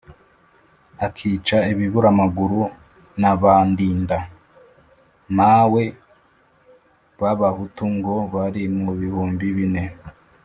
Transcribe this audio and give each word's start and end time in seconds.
akica 1.05 1.57
ibiburamaguru 1.71 2.61
na 3.21 3.31
ba 3.41 3.53
Ndinda-mawe 3.69 5.83
b'abahutu 7.19 7.83
ngo 7.95 8.15
bari 8.33 8.61
mu 8.83 8.91
bihumbi 8.99 9.45
bine, 9.57 9.83